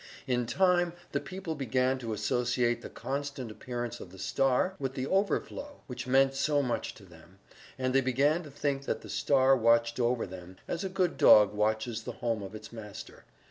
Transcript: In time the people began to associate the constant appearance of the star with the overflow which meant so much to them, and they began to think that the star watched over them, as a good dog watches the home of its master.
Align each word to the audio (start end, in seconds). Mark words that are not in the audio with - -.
In 0.25 0.47
time 0.47 0.93
the 1.11 1.19
people 1.19 1.53
began 1.53 1.99
to 1.99 2.11
associate 2.11 2.81
the 2.81 2.89
constant 2.89 3.51
appearance 3.51 3.99
of 3.99 4.09
the 4.11 4.17
star 4.17 4.73
with 4.79 4.95
the 4.95 5.05
overflow 5.05 5.81
which 5.85 6.07
meant 6.07 6.33
so 6.33 6.63
much 6.63 6.95
to 6.95 7.05
them, 7.05 7.37
and 7.77 7.93
they 7.93 8.01
began 8.01 8.41
to 8.41 8.49
think 8.49 8.85
that 8.85 9.01
the 9.01 9.09
star 9.09 9.55
watched 9.55 9.99
over 9.99 10.25
them, 10.25 10.57
as 10.67 10.83
a 10.83 10.89
good 10.89 11.17
dog 11.17 11.53
watches 11.53 12.01
the 12.01 12.13
home 12.13 12.41
of 12.41 12.55
its 12.55 12.73
master. 12.73 13.25